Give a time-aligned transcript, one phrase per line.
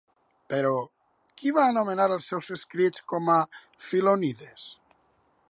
[0.51, 0.71] Però,
[1.41, 3.37] qui va anomenar els seus escrits com a
[3.91, 4.67] Filonides?